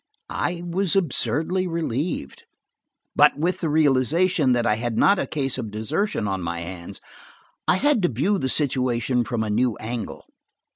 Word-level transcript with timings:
I 0.33 0.63
was 0.67 0.95
absurdly 0.95 1.67
relieved. 1.67 2.45
But 3.15 3.37
with 3.37 3.59
the 3.59 3.69
realization 3.69 4.53
that 4.53 4.65
I 4.65 4.77
had 4.77 4.97
not 4.97 5.19
a 5.19 5.27
case 5.27 5.59
of 5.59 5.69
desertion 5.69 6.27
on 6.27 6.41
my 6.41 6.59
hands, 6.61 6.99
I 7.67 7.75
had 7.75 8.01
to 8.01 8.07
view 8.09 8.39
the 8.39 8.49
situation 8.49 9.23
from 9.23 9.43
a 9.43 9.51
new 9.51 9.75
angle. 9.77 10.25